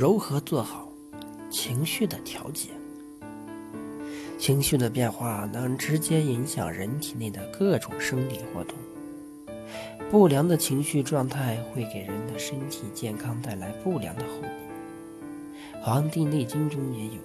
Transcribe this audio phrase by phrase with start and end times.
[0.00, 0.90] 如何做好
[1.50, 2.70] 情绪的调节？
[4.38, 8.74] 情绪的变化能直接影响人体内的各种生理活动。
[10.10, 14.48] 不良的情绪状态会给人的身体健康带来不良的后果。
[15.82, 17.20] 《黄帝内经》中也有：“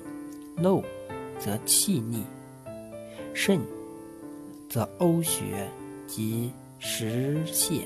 [0.62, 0.84] 怒
[1.40, 2.24] 则气逆，
[3.34, 3.58] 肾
[4.68, 5.70] 则呕血
[6.08, 7.84] 及食泻，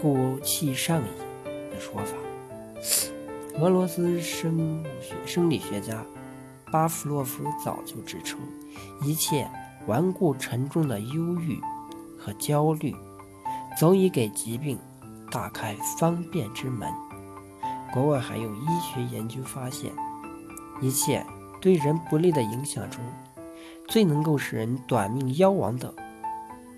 [0.00, 1.10] 故气上矣”
[1.70, 2.16] 的说法。
[3.60, 6.04] 俄罗斯生物学生理学家
[6.72, 8.36] 巴甫洛夫早就指出，
[9.00, 9.48] 一切
[9.86, 11.60] 顽固沉重的忧郁
[12.18, 12.94] 和焦虑。
[13.78, 14.78] 早已给疾病
[15.30, 16.92] 打开方便之门。
[17.92, 19.92] 国外还有医学研究发现，
[20.80, 21.24] 一切
[21.60, 23.00] 对人不利的影响中，
[23.88, 25.92] 最能够使人短命夭亡的，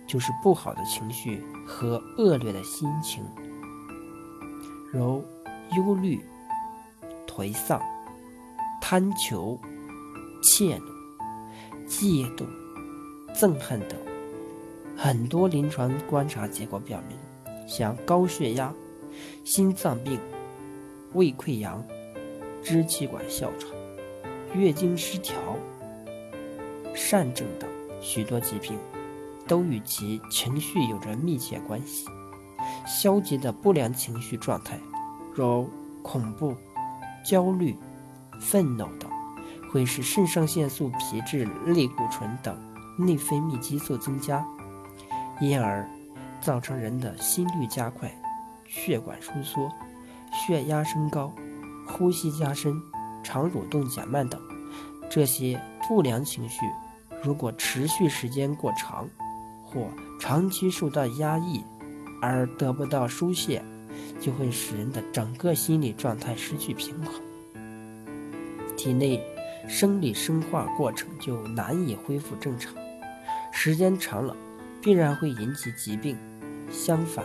[0.07, 3.25] 就是不好的情绪和恶劣的心情，
[4.93, 5.23] 如
[5.75, 6.23] 忧虑、
[7.37, 7.79] 颓丧、
[8.81, 9.61] 贪求、
[10.43, 10.83] 怯懦、
[11.87, 12.47] 嫉妒、
[13.35, 13.99] 憎恨等。
[14.97, 17.19] 很多临床观察结果表明，
[17.69, 18.73] 像高血压、
[19.45, 20.19] 心脏病、
[21.13, 21.85] 胃溃疡、
[22.65, 23.71] 支气管哮喘、
[24.59, 25.37] 月经失调、
[26.95, 27.69] 疝症等
[28.01, 28.79] 许多疾病，
[29.47, 32.07] 都与其情绪有着密切关系。
[32.87, 34.81] 消极的不良情绪状态，
[35.35, 35.69] 如
[36.03, 36.57] 恐怖、
[37.29, 37.77] 焦虑、
[38.41, 39.11] 愤怒等，
[39.73, 42.57] 会使肾上腺素、皮质类固醇等
[42.97, 44.47] 内分泌激素增加。
[45.41, 45.87] 因而
[46.41, 48.11] 造成人的心率加快、
[48.67, 49.71] 血管收缩、
[50.33, 51.33] 血压升高、
[51.87, 52.81] 呼吸加深、
[53.23, 54.41] 肠蠕动减慢等。
[55.11, 56.65] 这些不良情绪
[57.23, 59.09] 如果持续时间过长，
[59.65, 61.63] 或长期受到压抑
[62.23, 63.63] 而得不到疏泄，
[64.21, 67.15] 就会使人的整个心理状态失去平衡，
[68.77, 69.23] 体内
[69.69, 72.75] 生理生化过程就难以恢复正常。
[73.53, 74.37] 时间长了。
[74.83, 76.17] 必然会引起疾病。
[76.71, 77.25] 相反，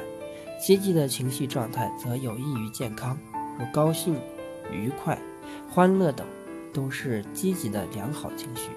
[0.59, 3.15] 积极的情绪状态则有益于健康，
[3.59, 4.19] 如高兴、
[4.71, 5.15] 愉快、
[5.69, 6.25] 欢乐等，
[6.73, 8.71] 都是积极的良好情绪。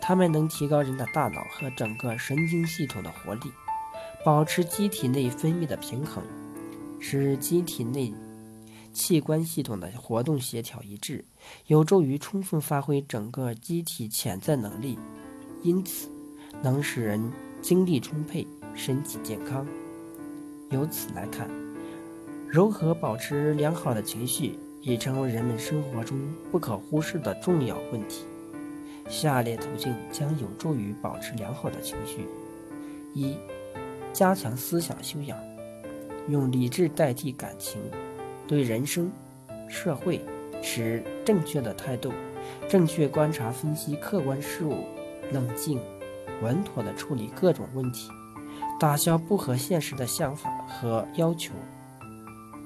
[0.00, 3.50] 它们能提高人的大脑和整个神经系统的活力，
[4.24, 6.22] 保持机体内分泌的平衡，
[7.00, 8.12] 使机体内
[8.92, 11.24] 器官系统的活动协调一致，
[11.66, 14.96] 有助于充分发挥整个机体潜在能力。
[15.62, 16.08] 因此，
[16.62, 17.32] 能使人。
[17.62, 19.66] 精力充沛，身体健康。
[20.70, 21.46] 由此来看，
[22.48, 26.18] 如何保持良好的情绪，已成为人们生活中
[26.50, 28.24] 不可忽视的重要问题。
[29.10, 32.26] 下列途径将有助于保持良好的情绪：
[33.12, 33.36] 一、
[34.10, 35.38] 加强思想修养，
[36.28, 37.80] 用理智代替感情，
[38.46, 39.10] 对人生、
[39.68, 40.24] 社会
[40.62, 42.12] 持正确的态度，
[42.68, 44.84] 正确观察分析客观事物，
[45.32, 45.80] 冷静。
[46.42, 48.08] 稳妥地处理各种问题，
[48.78, 51.52] 打消不合现实的想法和要求。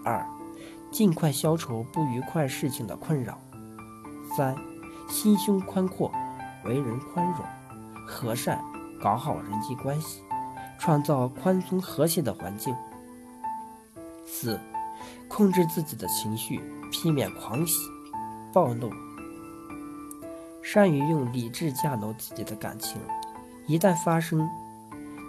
[0.05, 0.25] 二，
[0.93, 3.37] 尽快消除不愉快事情的困扰。
[4.37, 4.55] 三，
[5.09, 6.13] 心胸宽阔，
[6.65, 7.39] 为人宽容、
[8.07, 8.63] 和善，
[9.03, 10.23] 搞好人际关系，
[10.79, 12.73] 创造宽松和谐的环境。
[14.37, 14.59] 四，
[15.29, 17.89] 控制自己的情绪，避免狂喜、
[18.53, 18.91] 暴怒，
[20.61, 23.01] 善于用理智驾驭自己的感情。
[23.69, 24.51] 一旦发生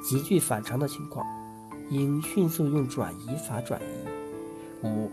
[0.04, 1.24] 急剧反常的情况，
[1.92, 4.88] 应迅速用转移法转移。
[4.88, 5.12] 五、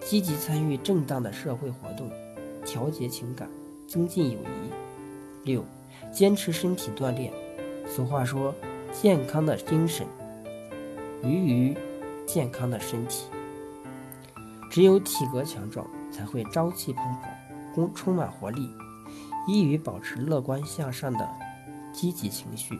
[0.00, 2.10] 积极参与正当的社会活动，
[2.64, 3.46] 调节情感，
[3.86, 5.44] 增进友谊。
[5.44, 5.62] 六、
[6.10, 7.30] 坚持身体锻炼。
[7.86, 8.54] 俗话说
[8.90, 10.06] ：“健康的精神
[11.22, 11.76] 于于
[12.26, 13.26] 健康的身体。”
[14.74, 17.28] 只有体格强壮，才会朝气蓬勃，
[17.76, 18.68] 充充满活力，
[19.46, 21.30] 易于保持乐观向上的。
[21.92, 22.76] 积极情绪。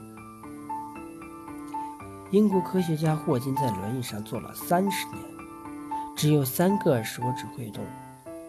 [2.32, 5.18] 英国科学家霍金在轮椅上坐了三十年，
[6.16, 7.84] 只有三个手指会动，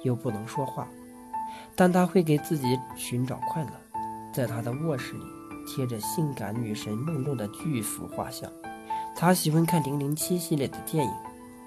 [0.02, 0.88] 又不能说话，
[1.76, 3.70] 但他会给自己寻找快乐。
[4.34, 5.24] 在他的卧室里
[5.68, 8.52] 贴着性感女神梦露的巨幅画像。
[9.16, 11.14] 他喜欢看《零零七》系列的电影，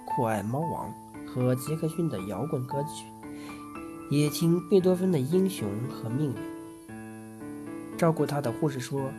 [0.04, 0.88] 酷爱《猫王》
[1.38, 3.04] 和杰克逊的摇滚歌曲，
[4.10, 6.34] 也听贝多芬的《英雄和命运》。
[7.96, 9.10] 照顾他的护士说：“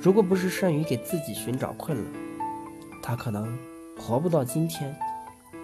[0.00, 2.00] 如果不是善于给自己寻找快乐，
[3.02, 3.56] 他可能
[3.98, 4.94] 活不到今天。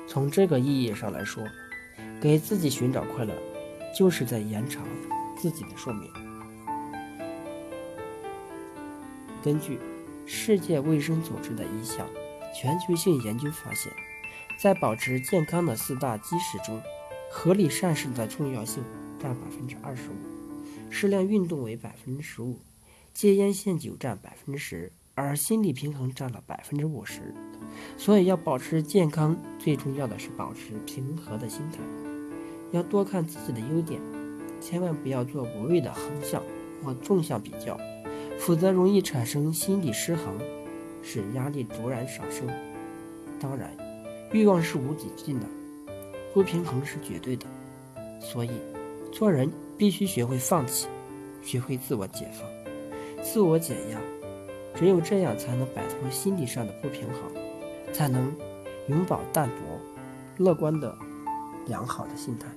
[0.07, 1.43] 从这个意义上来说，
[2.21, 3.33] 给自己寻找快乐，
[3.97, 4.85] 就是在延长
[5.37, 6.11] 自己的寿命。”
[9.43, 9.79] 根据
[10.27, 12.07] 世界卫生组织的一项
[12.55, 13.93] 全球性研究发现，
[14.57, 16.81] 在保持健康的四大基石中，
[17.31, 18.83] 合理膳食的重要性
[19.21, 20.15] 占百分之二十五，
[20.91, 22.59] 适量运动为百分之十五，
[23.13, 27.35] 戒烟限酒占百分之十，而心理平衡占了百分之五十。
[27.99, 31.79] 所以要保持健康，最重要的是保持平和的心态，
[32.71, 34.01] 要多看自己的优点，
[34.61, 36.43] 千万不要做无谓的横向
[36.83, 37.79] 或纵向比较，
[38.39, 40.39] 否则容易产生心理失衡，
[41.03, 42.49] 使压力陡然上升。
[43.41, 43.77] 当然，
[44.35, 45.47] 欲望是无止境的。
[46.35, 47.47] 不平衡是绝对的，
[48.21, 48.51] 所以
[49.13, 49.49] 做人
[49.79, 50.89] 必须学会放弃，
[51.41, 52.45] 学会自我解放、
[53.23, 54.01] 自我减压，
[54.75, 57.31] 只有这样才能摆脱心理上的不平衡，
[57.93, 58.35] 才能
[58.89, 59.79] 永葆淡泊、
[60.37, 60.93] 乐观的
[61.69, 62.49] 良好的心态。